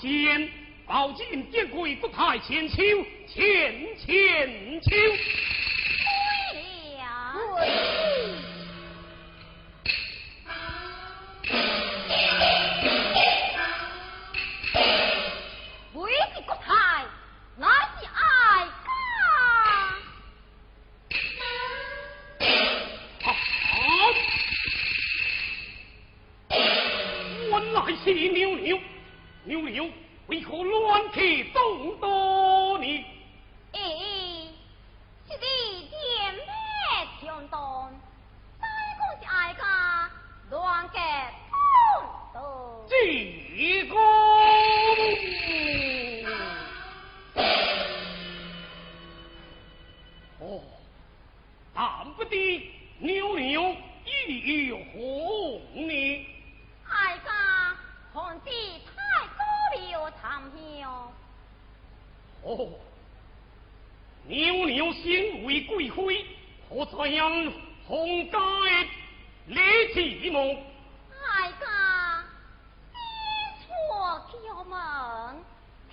[0.00, 0.48] 先，
[0.86, 2.76] 宝剑剑贵，国泰千秋，
[3.26, 4.90] 千千秋。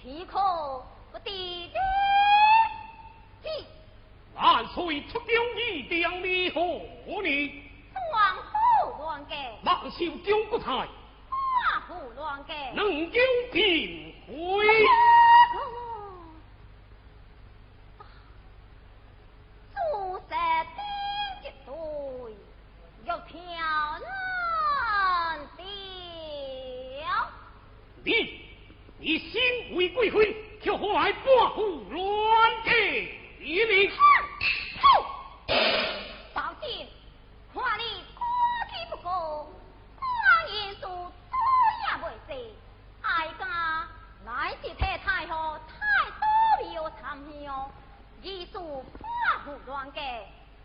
[0.05, 0.39] 岂可
[1.11, 1.79] 不敌的？
[4.35, 6.61] 万岁出宫一定礼贺
[7.23, 7.63] 你。
[8.13, 8.51] 王府
[9.01, 10.87] 乱改，万寿中国台。
[11.27, 13.19] 华府乱改，能丢
[13.51, 14.33] 平会。
[19.73, 20.35] 朱色
[20.75, 20.83] 丁
[21.41, 21.73] 一对，
[23.05, 23.33] 又挑
[23.99, 25.65] 难调。
[28.03, 28.11] 你，
[28.99, 29.41] 你心
[29.75, 33.91] 为贵妃，却何来半户乱给你？
[36.33, 36.87] 宝剑，
[37.53, 37.83] 看你
[38.15, 38.25] 过
[38.69, 39.51] 气不过，
[39.99, 40.07] 光
[40.53, 41.35] 言数多
[41.83, 42.55] 也未济。
[43.01, 43.43] 哀家
[44.25, 45.75] 乃是太太后太
[46.09, 46.23] 多
[46.73, 47.69] 有参详，
[48.21, 49.99] 艺术花不乱给，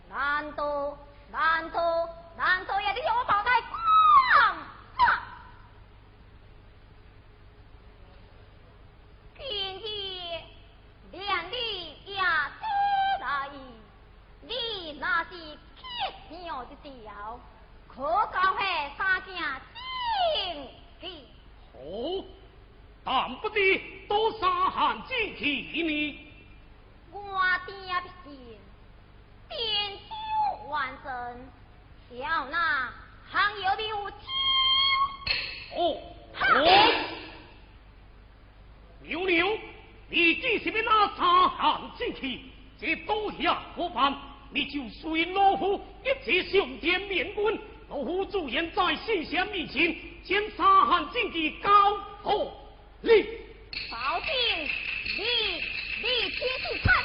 [0.09, 0.97] 难道
[1.33, 3.77] 难道难道也得要我宝带光？
[9.43, 9.83] 今日
[11.11, 12.23] 连你也得
[13.21, 13.51] 来。
[14.43, 17.41] 你那是奇妙的调，
[17.89, 19.35] 可教下三件
[19.75, 20.69] 精
[21.01, 21.27] 气。
[21.75, 22.25] 哦，
[23.03, 26.27] 但不知多少汉精气呢？
[27.11, 28.59] 我爹的心，
[29.49, 31.51] 点酒完成，
[32.11, 32.93] 小那
[33.31, 34.17] 还有六酒。
[35.77, 36.03] 哦
[36.39, 36.45] 哦，
[39.01, 39.59] 牛牛，
[40.11, 44.15] 你既是要那三汉精气，这多下何办？
[44.53, 47.59] 你就随老夫一起上殿面君，
[47.89, 51.71] 老夫自然在圣贤面前，将三汉禁忌交
[52.23, 52.51] 付
[53.01, 53.11] 你。
[53.91, 54.31] 保定，
[55.17, 55.23] 你
[56.03, 56.39] 你亲
[56.69, 57.00] 自看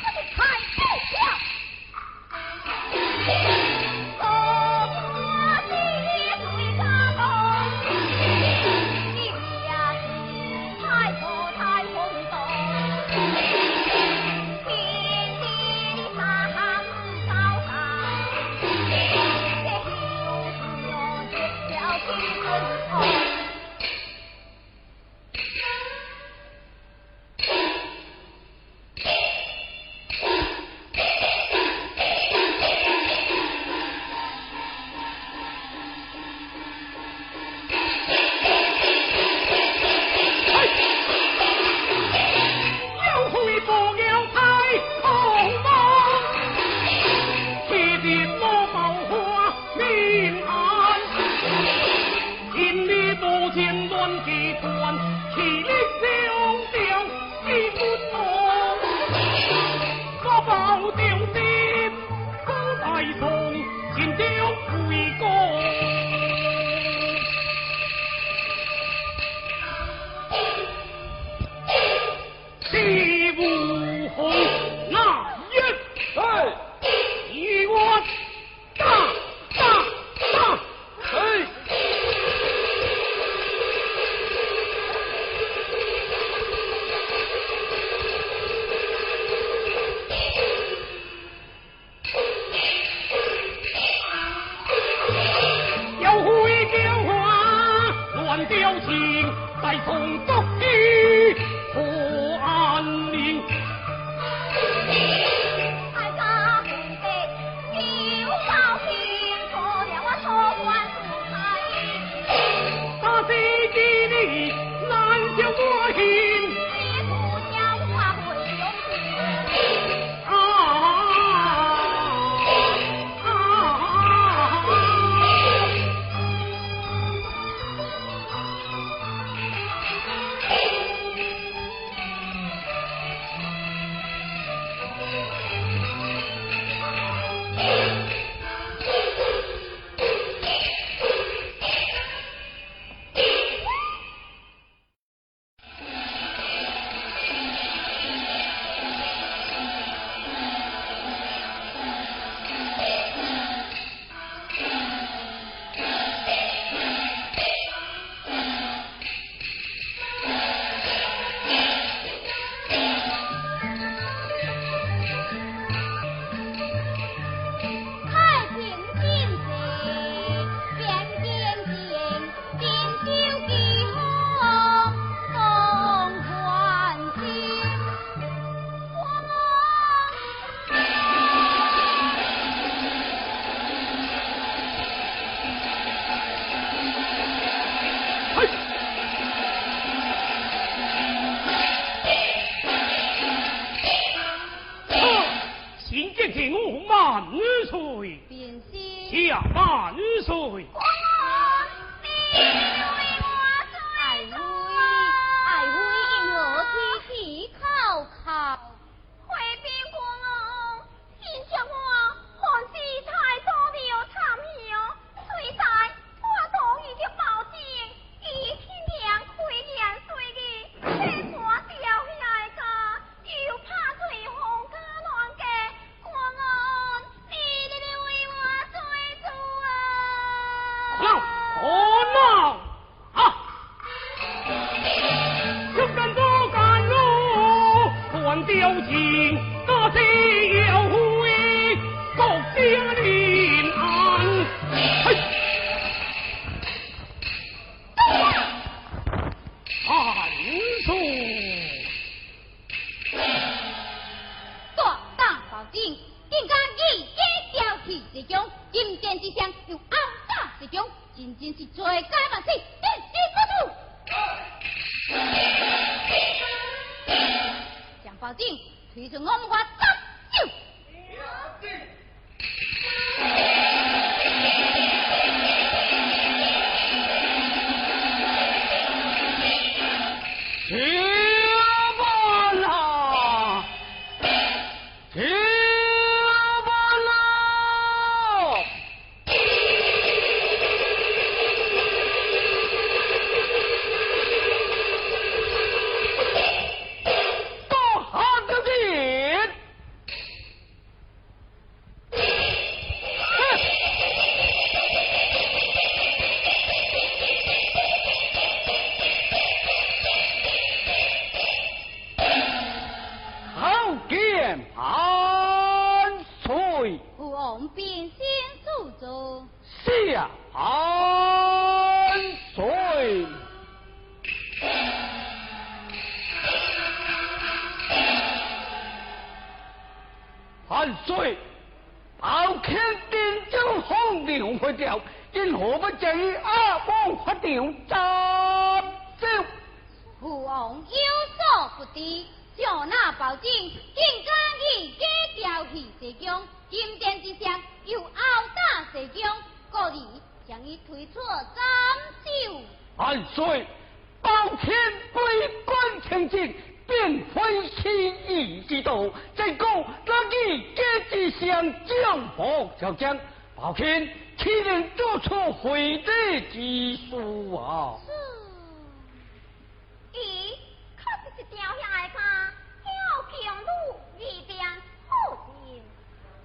[63.14, 63.46] Thùng.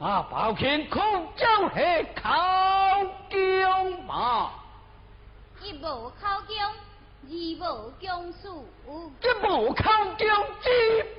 [0.01, 0.27] 啊！
[0.31, 2.23] 抱歉，苦中下口
[3.29, 4.51] 僵嘛。
[5.61, 6.13] 一无口
[6.49, 6.73] 僵，
[7.29, 8.67] 二无僵树。
[8.89, 9.83] 一无口
[10.17, 10.43] 僵，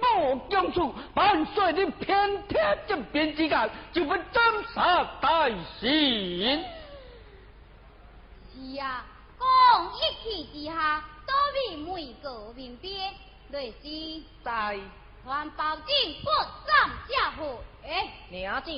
[0.02, 1.72] 二无僵树，万岁！
[1.74, 5.48] 你偏听一边之间，就要斩杀大
[5.80, 6.66] 仙。
[8.52, 9.06] 是啊，
[9.40, 9.46] 讲
[9.94, 13.00] 一气之下，多为每个民兵，
[13.52, 14.24] 对是。
[14.44, 14.80] 在。
[15.24, 16.30] 传宝镜不
[16.66, 17.46] 战下回。
[17.88, 18.72] 哎，娘子，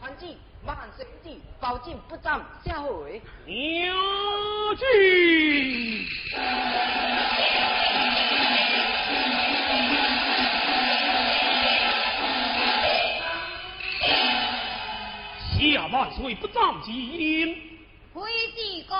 [0.00, 0.26] 传子
[0.64, 3.20] 万岁子，保镜不战下回。
[3.44, 3.96] 娘
[4.76, 4.84] 子。
[15.92, 17.54] 万岁不战之令，
[18.12, 18.96] 非是公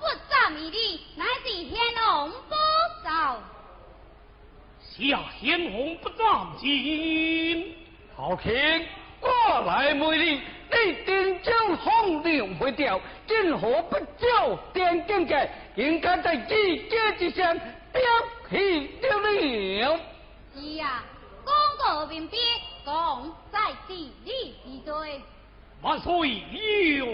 [0.00, 2.54] 不战之令，乃是天龙不
[3.04, 3.40] 造。
[4.94, 6.26] 是啊，鲜红不沾
[6.58, 7.74] 襟。
[8.14, 8.52] 好听，
[9.20, 9.28] 我
[9.66, 13.00] 来问你，你点将红调不掉？
[13.26, 16.54] 任何不照点境界，应该在自
[16.90, 17.58] 家之上
[17.90, 18.02] 表
[18.50, 18.82] 现
[19.80, 19.98] 了。
[20.54, 21.02] 是啊，
[21.42, 22.36] 功过并必
[22.84, 23.58] 讲，在
[23.88, 25.22] 地利之最。
[25.80, 26.42] 万岁，
[26.98, 27.06] 有。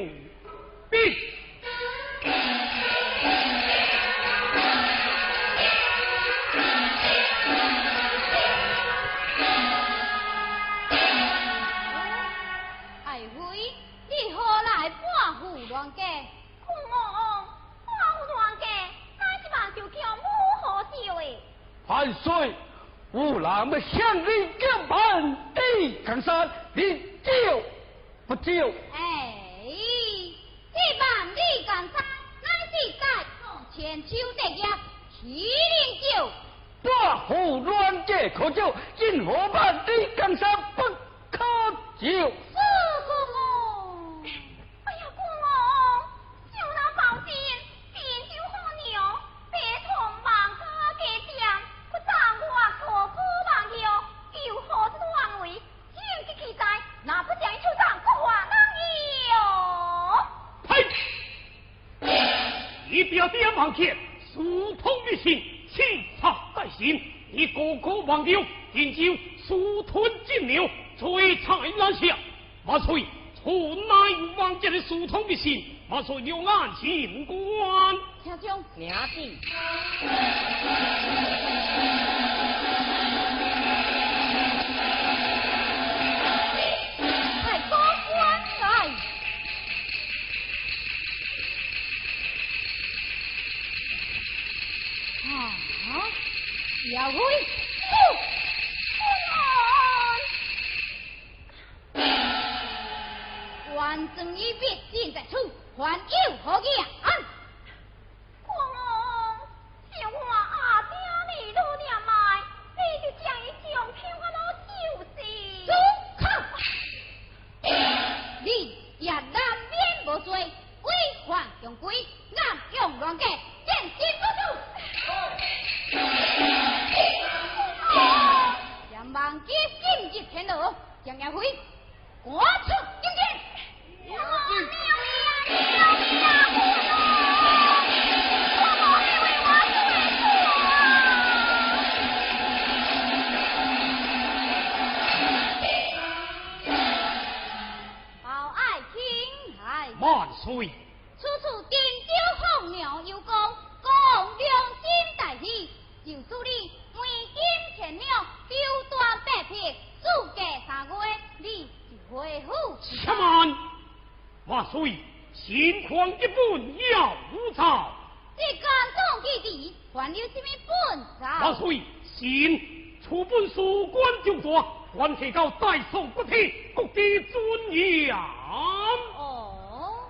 [164.49, 164.97] 万岁，
[165.35, 167.93] 心狂一本要无照。
[168.35, 171.27] 这干中弟弟还有什么本照？
[171.43, 174.63] 万岁，心出本书官就做，
[174.97, 178.17] 还提高代受不提，国的尊严。
[178.17, 180.09] 哦，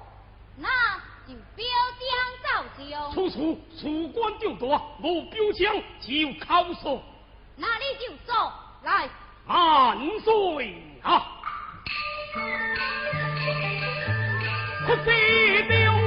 [0.57, 0.69] 那
[1.27, 1.67] 就标
[1.99, 2.09] 将
[2.45, 2.49] 造
[2.79, 2.85] 就。
[3.13, 7.03] 处处书官就多，无标将就考索。
[7.57, 8.53] 那你就走
[8.85, 9.11] 来，
[9.47, 11.35] 万岁啊！
[14.89, 15.98] 可惜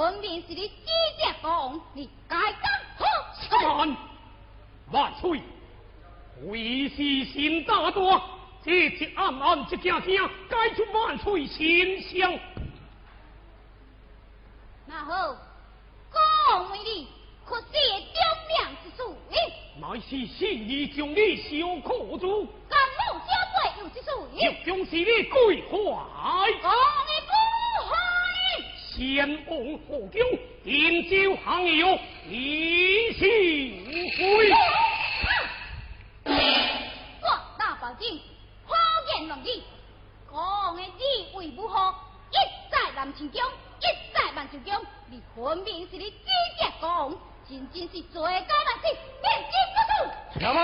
[0.00, 0.72] 分明是你机
[1.18, 2.62] 智讲，你该当
[2.96, 3.04] 何？
[3.42, 3.94] 臣
[4.92, 5.42] 万岁，
[6.44, 6.96] 为是
[7.30, 8.18] 心大多，
[8.64, 12.32] 这一暗暗一件件，该出万岁心香。
[14.86, 15.36] 那好，
[16.10, 17.06] 讲为你
[17.44, 18.22] 可是忠
[18.56, 19.14] 良之术，
[19.82, 22.48] 乃是信义将你小可住。
[22.70, 25.76] 甘梦家贵有之术，又将是你归怀。
[25.76, 26.99] 讲你不害。
[29.00, 29.56] 先王
[29.88, 30.20] 何将
[30.62, 33.24] 点招行友，以情
[34.18, 34.52] 归。
[37.22, 37.26] 我
[37.58, 38.12] 大宝剑，
[38.66, 38.76] 花
[39.14, 39.62] 言乱语，
[40.30, 41.94] 讲的你为不好，
[42.30, 42.36] 一
[42.70, 45.96] 再南清江，一再万寿江，你分明是？
[45.96, 46.10] 你机
[46.58, 47.10] 智讲，
[47.48, 48.36] 真正是罪高万
[48.82, 48.84] 死，
[49.22, 49.90] 面子不住。
[50.40, 50.60] 什么？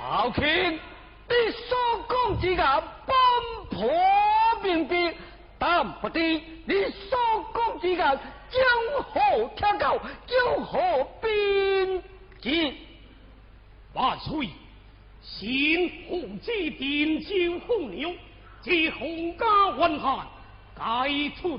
[0.00, 1.34] 好听，你
[1.68, 3.14] 所讲之言，奔
[3.70, 3.78] 破
[4.64, 5.14] 明白。
[5.58, 6.74] 但不知你
[7.10, 7.18] 所
[7.54, 8.62] 讲之言，将
[9.02, 12.02] 何天高，将何边
[12.40, 12.74] 界？
[13.92, 14.48] 万岁！
[15.20, 17.28] 先皇之点招
[17.66, 18.08] 红鸟，
[18.62, 20.26] 这洪家混汉，
[20.76, 21.58] 该出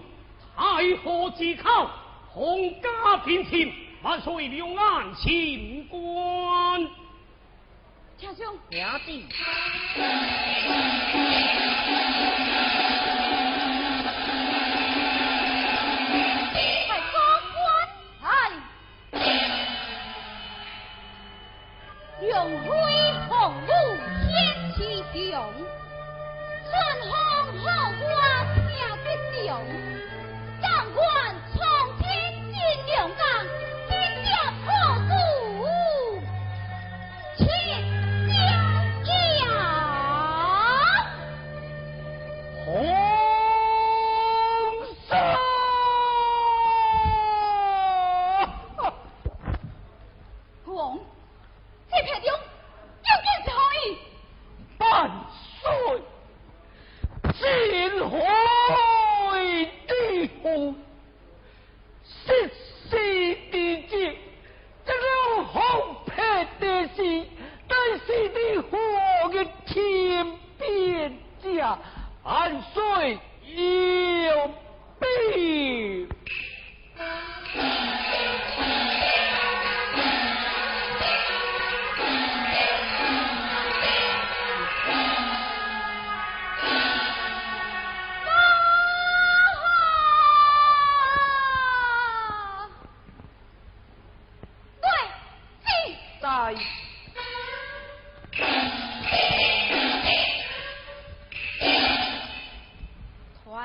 [0.55, 1.89] 太和之口，
[2.29, 6.87] 洪家变迁，万岁两岸清官。
[8.17, 9.11] 丞相，娘子。
[22.21, 22.69] 用辉
[23.29, 23.63] 红武
[24.27, 24.29] 天
[24.75, 24.77] 气
[25.31, 25.53] 雄，
[26.65, 27.11] 春风
[27.63, 27.65] 好
[27.97, 28.03] 花
[28.55, 28.59] 听
[29.05, 29.07] 吉
[29.45, 29.49] 祥，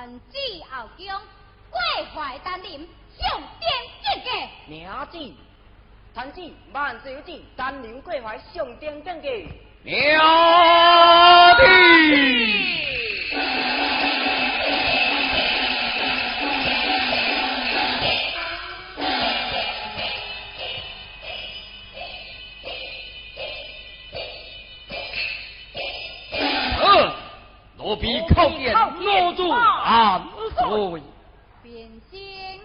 [0.04, 0.36] 臣子
[0.70, 1.06] 后宫，
[1.70, 1.80] 跪
[2.14, 2.86] 怀丹林，
[3.18, 4.28] 向天敬祭。
[4.66, 5.16] 娘子，
[6.14, 6.42] 臣子
[6.74, 9.48] 万岁有，丹林跪怀，向天敬祭。
[9.82, 10.20] 娘
[11.56, 12.63] 子。
[29.84, 31.02] 万岁！
[31.62, 32.58] 变心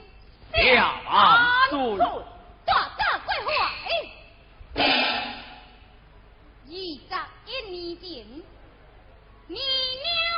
[0.54, 1.12] 下万
[1.70, 1.78] 岁！
[2.66, 3.54] 大将归还。
[6.70, 6.74] 咦？
[7.10, 7.14] 二
[7.46, 8.08] 十一年前，
[9.48, 9.60] 你娘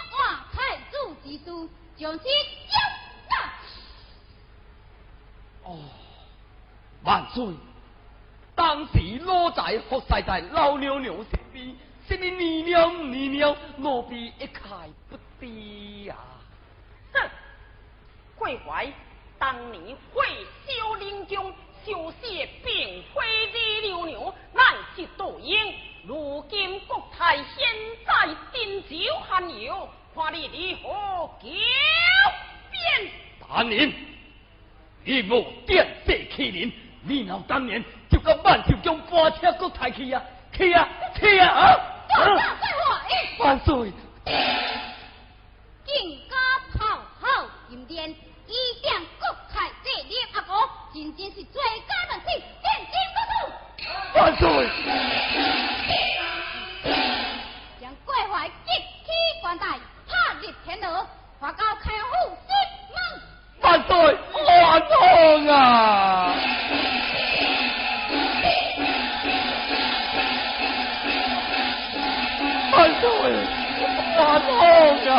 [0.09, 0.15] 换
[0.51, 0.57] 太
[0.89, 0.91] 子
[1.23, 2.67] 之子，将心一
[3.29, 3.35] 动。
[5.65, 5.77] 哦，
[7.03, 7.53] 万岁！
[8.55, 11.75] 当时老仔伏在在老娘娘身边，
[12.07, 12.31] 什里
[12.63, 14.61] 娘娘娘娘，奴婢一概
[15.09, 15.45] 不知
[16.05, 16.15] 呀。
[18.41, 18.91] 桂怀，
[19.37, 20.25] 当年会
[20.65, 21.53] 修林中，
[21.85, 24.63] 修谢并非的牛牛，乃
[24.95, 25.55] 是杜英。
[26.07, 27.45] 如今国泰现
[28.03, 28.97] 在丁酒
[29.29, 31.53] 汉有，看你如何狡
[32.71, 33.11] 辩。
[33.47, 33.93] 大人，
[35.03, 36.71] 你莫点这欺人，
[37.03, 40.19] 你老当年就该万寿宫搬车国泰去呀，
[40.51, 41.77] 去呀，去啊！
[42.09, 43.37] 万岁！
[43.37, 43.91] 万岁！
[45.85, 46.35] 金家
[46.73, 48.15] 炮号金殿。
[48.51, 50.53] 一将国泰这立阿哥，
[50.93, 52.25] 真仅是最佳的事，
[52.61, 53.33] 千金不输。
[54.19, 54.43] 万岁！
[57.79, 58.53] 将桂怀集
[59.05, 59.07] 体
[59.41, 59.65] 关带，
[60.05, 60.11] 拍
[60.41, 61.07] 入天牢，
[61.39, 62.51] 华高开府西
[62.91, 62.95] 门。
[63.61, 63.95] 万岁！
[64.35, 64.93] 万岁
[65.49, 65.55] 啊！
[72.73, 73.07] 万岁！
[74.17, 75.15] 万岁啊！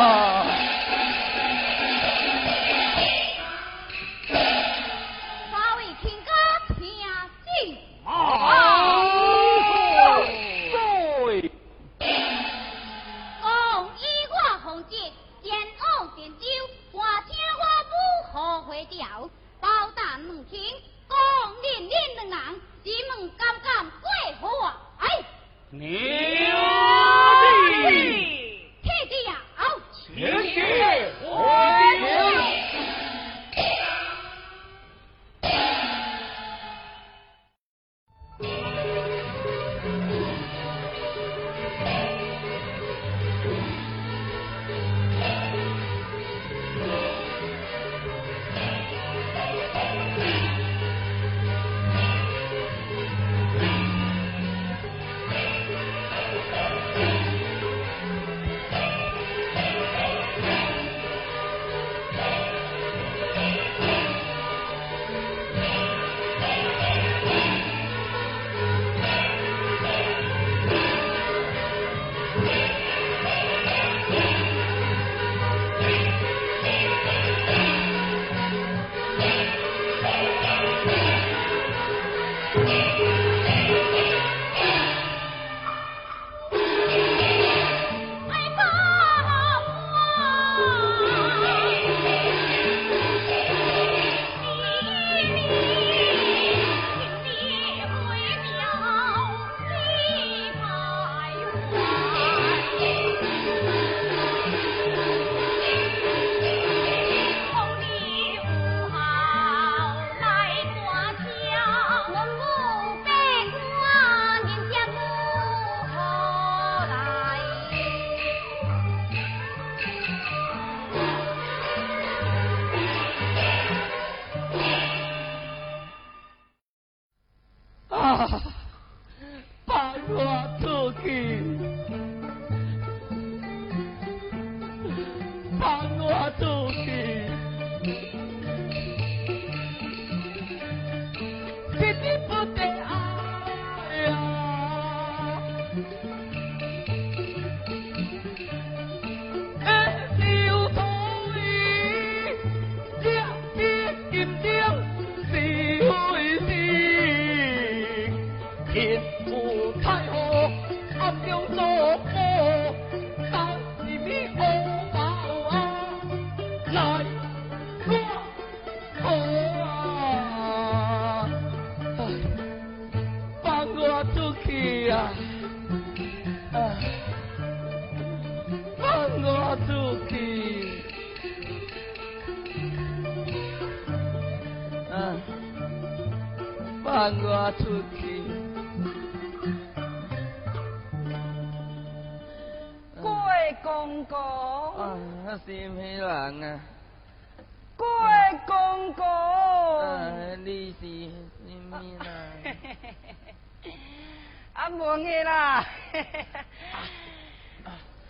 [204.52, 205.66] 啊，无个啦。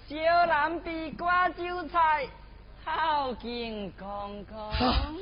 [0.08, 2.26] 小南地瓜韭菜，
[2.84, 5.16] 好健康康。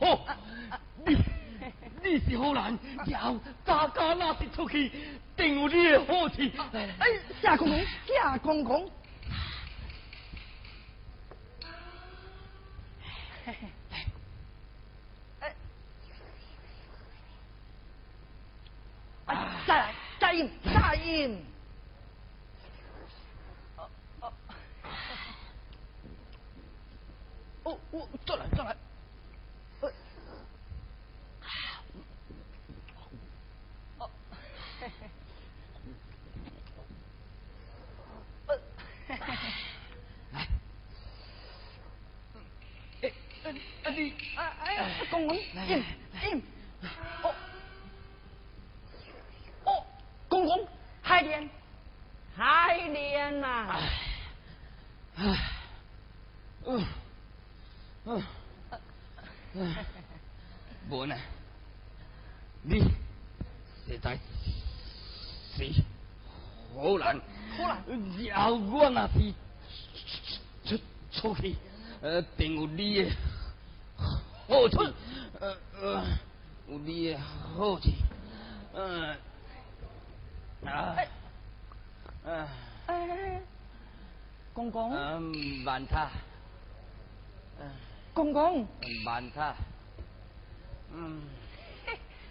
[0.00, 0.20] 哦，
[1.04, 1.16] 你
[2.02, 4.92] 你是好人，要大家那是出去，
[5.36, 6.42] 定有你的好处。
[6.72, 7.08] 哎，
[7.40, 8.90] 夏公公，夏公公。
[13.46, 13.56] 哎，
[19.26, 19.34] 再
[19.78, 21.44] 来，再饮，再饮。
[27.62, 28.76] 哦哦，再来，再来。
[45.10, 45.84] 公公，饮
[46.24, 46.42] 饮，
[47.22, 47.34] 哦
[49.64, 49.86] 哦，
[50.28, 50.66] 公公，
[51.24, 51.50] 海莲，
[52.36, 53.80] 海莲呐，
[55.16, 55.50] 唉，
[56.66, 56.84] 嗯
[58.04, 58.22] 嗯
[59.54, 59.74] 嗯，
[60.90, 61.16] 无呢，
[62.62, 62.80] 你
[63.86, 64.18] 实在
[65.56, 65.64] 是
[66.74, 67.20] 好人，
[67.56, 69.32] 好人，要我那是
[70.66, 70.78] 出
[71.10, 71.56] 出去，
[72.02, 73.10] 呃，定有你的。
[84.54, 85.20] 公公，嗯，
[85.64, 86.08] 慢他，
[87.60, 87.70] 嗯，
[88.14, 88.32] 公。
[88.32, 88.66] 公，
[89.04, 89.54] 慢他，
[90.92, 91.20] 嗯，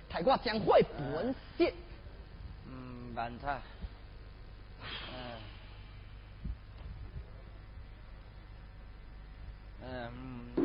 [0.09, 1.71] 替我将会本色，
[2.65, 3.59] 嗯，慢他，
[5.11, 5.37] 嗯，
[10.57, 10.62] 嗯。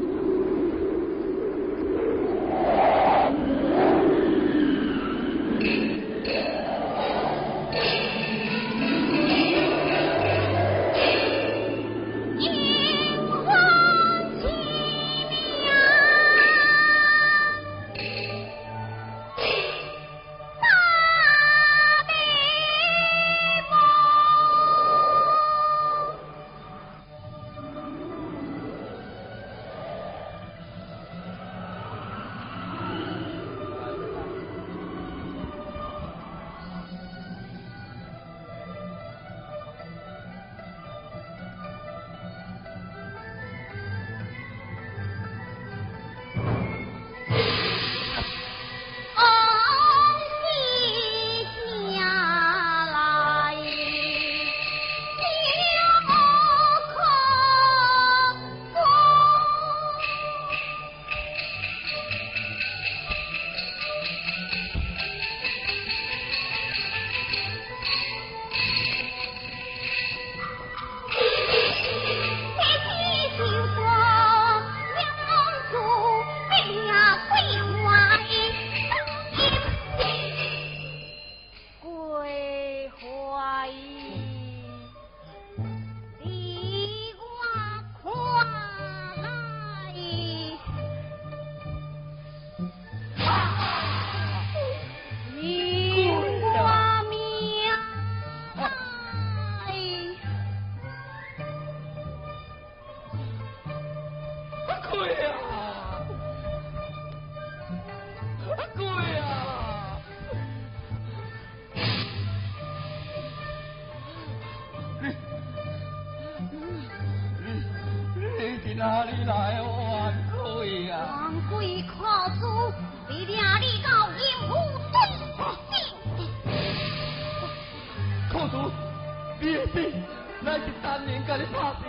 [129.73, 129.93] 别死，
[130.41, 131.85] 乃是三年甲你拍死，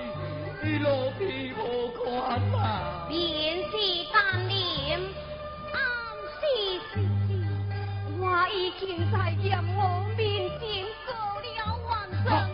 [0.64, 3.06] 你路皮无看啦！
[3.08, 3.72] 便是
[4.14, 5.00] 当年，
[5.74, 5.80] 暗
[6.40, 6.42] 是
[6.92, 7.30] 是是，
[8.20, 12.50] 我已经在阎王面前做了完证，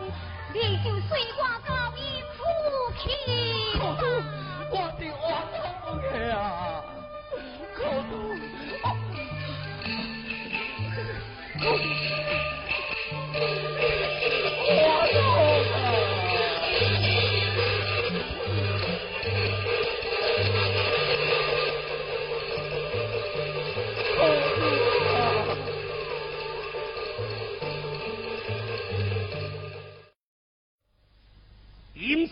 [0.54, 1.20] 你就随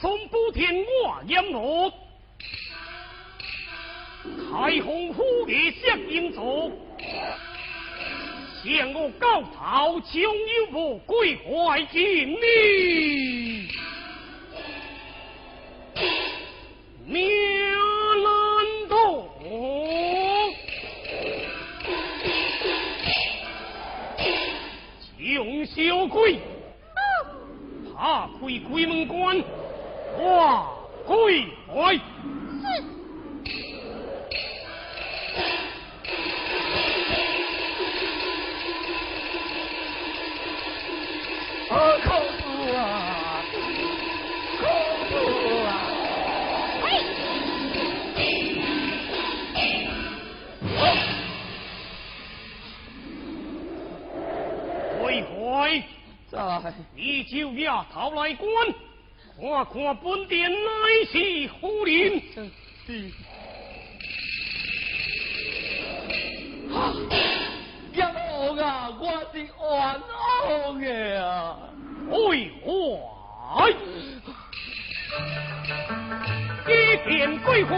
[0.03, 1.89] 金松补天我阎罗，
[4.51, 6.69] 开封府的响应座，
[8.65, 13.69] 向我高陶将有无归怀金你，
[17.05, 17.31] 命
[18.23, 19.29] 难夺，
[25.17, 26.37] 将小鬼。
[27.95, 28.39] 打开
[28.69, 29.41] 鬼门关，
[30.19, 30.65] 哇，
[31.05, 31.99] 鬼来！
[56.95, 58.49] 你就呀，逃来观，
[59.41, 60.57] 看看本殿乃
[61.11, 61.17] 是
[61.59, 62.21] 何人？
[66.71, 66.93] 啊，
[67.93, 68.89] 冤枉啊！
[68.99, 70.85] 我是冤枉的
[71.25, 71.27] 啊！
[72.09, 72.67] 为何？
[76.65, 76.71] 一
[77.05, 77.71] 片归怀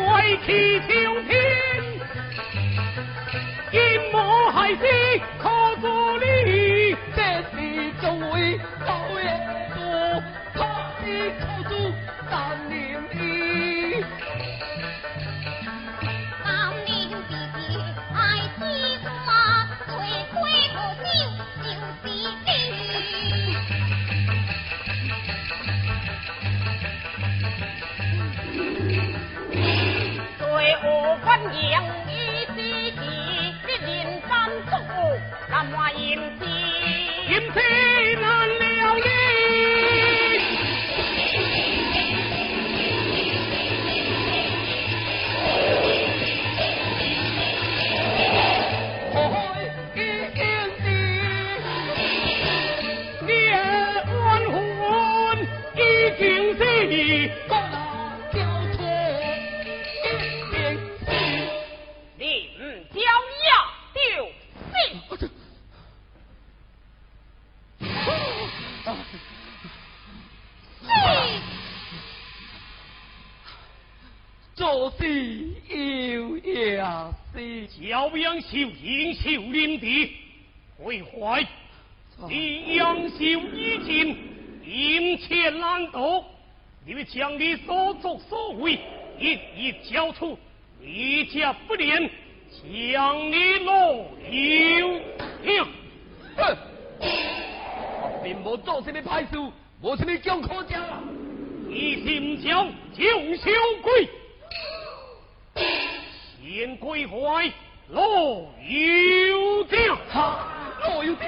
[0.45, 0.87] 祈求
[1.23, 1.33] 天，
[3.71, 3.79] 阴
[4.11, 4.15] 谋
[4.51, 4.81] 害死
[5.39, 5.43] 可
[5.81, 5.83] 作
[6.19, 7.19] 你，这
[7.51, 7.55] 是
[11.05, 11.13] 众
[11.69, 11.95] 位。
[12.29, 12.64] 将
[88.60, 88.80] 为
[89.20, 90.38] 一一交出，
[90.82, 92.10] 一家不廉，
[92.49, 95.01] 将你落油
[95.43, 95.66] 刑。
[96.36, 96.58] 哼！
[96.99, 99.38] 我并无做什么歹事，
[99.82, 100.82] 无什么讲可讲。
[101.68, 103.03] 你心将就
[103.36, 103.51] 小
[103.82, 104.10] 鬼，
[106.41, 107.51] 先归怀
[107.89, 109.95] 落油刑。
[110.10, 110.39] 哈，
[110.84, 111.22] 落油刑。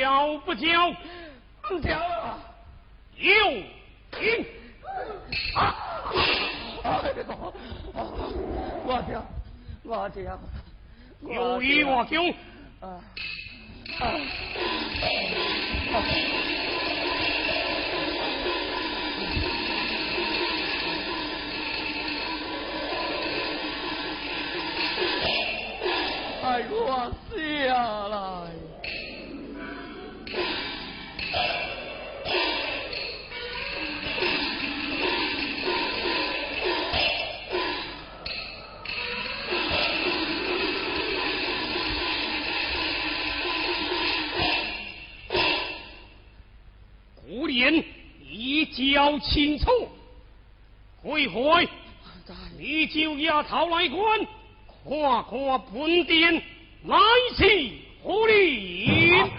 [0.00, 0.94] 交不交？
[1.68, 2.38] 不交啊！
[3.16, 3.30] 有
[4.10, 4.46] 听
[5.54, 5.76] 啊！
[8.84, 9.22] 我交，
[9.82, 10.38] 我交，
[11.22, 12.22] 有意我交。
[12.80, 13.04] 啊
[14.00, 14.02] 啊！
[26.44, 28.47] 哎，我死了。
[47.58, 47.84] 胡连
[48.30, 49.66] 一交清楚，
[51.02, 51.68] 回回
[52.56, 54.26] 你就押逃来关，
[54.84, 56.40] 看看本殿
[56.84, 56.96] 来
[57.36, 57.70] 是
[58.04, 59.30] 何人。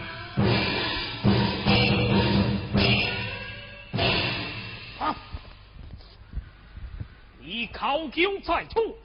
[7.41, 8.97] 你考究在处，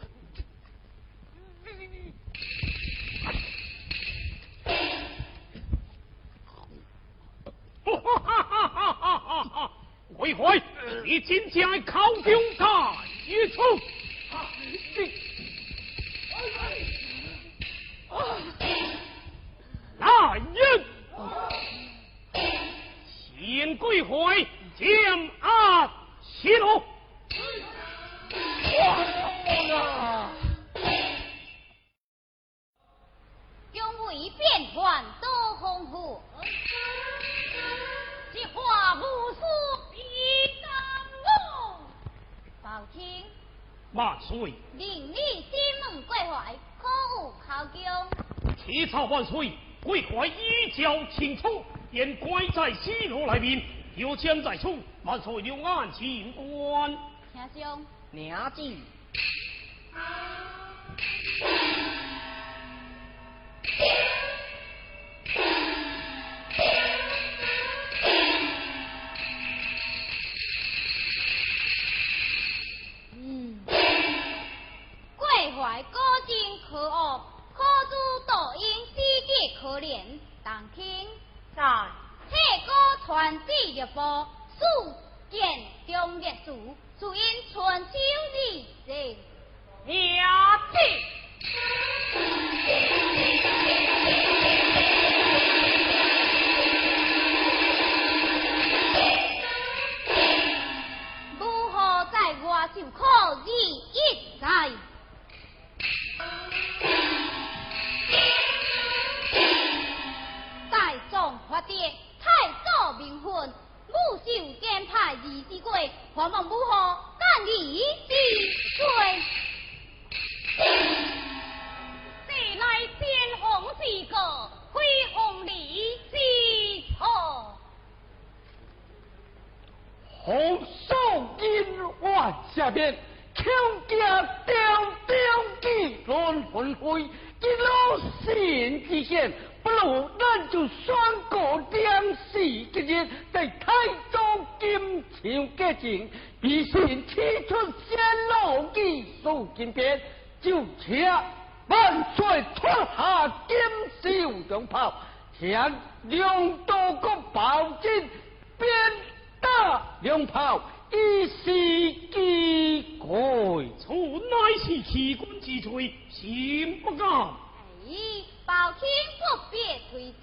[10.25, 10.63] 回回，
[11.05, 12.65] 你今天考究在
[13.51, 13.61] 处，
[19.99, 20.85] 来人，
[23.37, 24.47] 先归回，
[54.15, 56.97] 有枪在处，万岁留案清官。
[57.33, 58.63] 听兄，娘子。
[83.85, 84.27] 传旨入播，
[84.59, 84.65] 速
[85.31, 85.41] 见
[85.87, 87.23] 中烈书，属因
[87.53, 87.91] 春秋
[88.33, 89.17] 日人。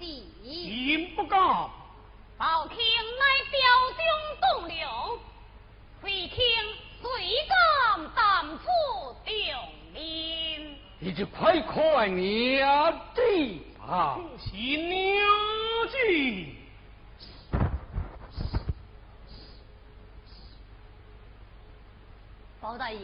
[0.02, 0.50] 推辞。
[0.50, 1.38] 心不敢。
[2.36, 3.60] 宝卿乃雕
[3.96, 4.02] 中
[4.40, 5.18] 栋梁，
[6.00, 6.36] 非卿
[7.00, 7.06] 谁
[7.48, 8.64] 敢担此
[9.24, 9.32] 重
[9.94, 10.74] 任？
[10.98, 13.20] 你就快快娘子
[13.78, 14.18] 吧。
[14.38, 15.24] 是娘
[15.88, 15.96] 子。
[22.60, 23.00] 包大人，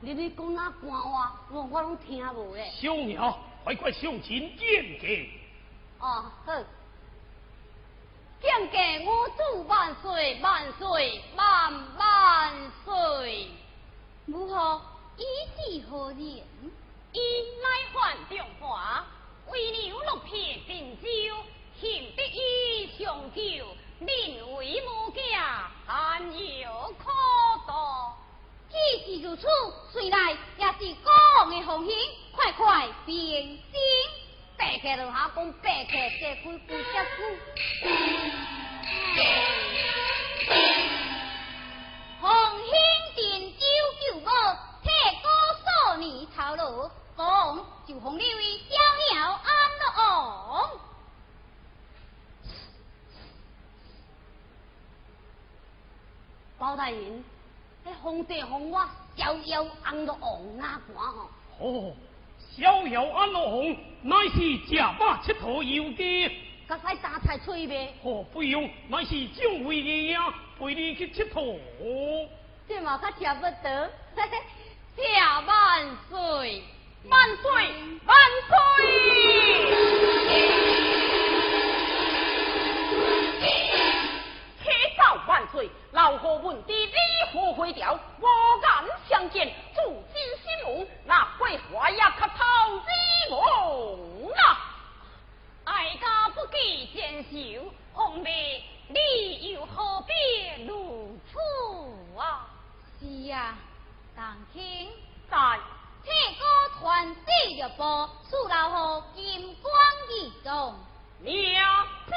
[0.00, 2.68] 你你讲哪官话，我我拢听无咧。
[2.72, 5.41] 小鸟，快快上前见见。
[6.02, 6.52] 哦，好。
[8.40, 12.52] 敬给我主万岁万岁万万
[12.84, 13.48] 岁！
[14.26, 14.80] 母后？
[15.16, 15.24] 以
[15.54, 16.18] 是何人？
[17.12, 17.20] 伊
[17.62, 19.06] 乃范中华，
[19.46, 21.06] 为牛六片珍酒，
[21.80, 23.64] 献得伊上酒，
[24.00, 27.12] 宁为母家，安有可
[27.68, 28.16] 道。
[28.68, 29.46] 既是如此，
[29.92, 31.94] 随来也是国王的奉行，
[32.34, 33.60] 快快变心。
[34.62, 35.90] 白客落下讲白客，
[36.20, 37.18] 这开不下句。
[42.20, 42.70] 奉行
[43.16, 43.66] 定酒
[44.00, 44.26] 救母，
[44.84, 44.86] 铁
[45.20, 45.26] 锅
[45.58, 46.06] 数年
[46.36, 48.76] 操劳，国王就封你为逍
[49.16, 50.70] 遥安乐王。
[56.56, 57.24] 包大人。
[57.82, 61.28] 那皇帝封我逍遥安乐王哪官吼？
[61.58, 61.92] 哦，
[62.56, 66.28] 逍遥安乐王乃是假马七头游的，
[66.68, 67.94] 甲使打菜吹呗？
[68.02, 70.18] 哦，不用，乃是将位爷爷
[70.58, 71.24] 陪你去佚
[71.80, 72.28] 佗。
[72.68, 73.90] 这嘛较吃不得
[74.96, 76.62] 假万岁，
[77.08, 77.50] 万岁，
[78.04, 78.16] 万
[78.48, 78.56] 岁！
[85.92, 86.92] 老何问的李
[87.32, 88.28] 何会调，我
[88.60, 94.70] 敢相见，祝金心母，那桂花也可讨之梦啊！
[95.64, 100.12] 哀家不计见秀，红梅，你又何必
[100.66, 101.38] 如此
[102.18, 102.46] 啊？
[102.98, 103.54] 是呀，
[104.16, 104.90] 当听
[105.30, 105.36] 在
[106.02, 106.46] 铁锅
[106.80, 107.30] 传旨
[107.60, 109.72] 入播，恕老何金光
[110.10, 110.74] 义中。
[111.20, 112.12] 娘子。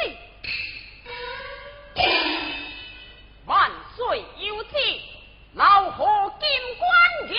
[3.45, 4.75] 万岁有旨，
[5.53, 6.05] 老何
[6.39, 6.89] 金冠
[7.29, 7.33] 义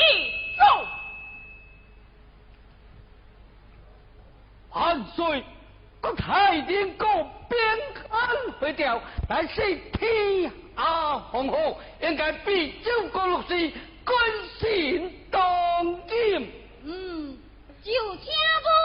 [0.56, 0.62] 奏。
[4.72, 5.44] 万岁，
[6.00, 7.06] 国太定国
[7.48, 7.58] 边
[8.10, 13.74] 安回调，乃是天下皇后，应该比九国六世君
[14.60, 15.40] 心当
[16.06, 16.52] 今。
[16.84, 17.36] 嗯，
[17.82, 18.75] 就请母何以将亲。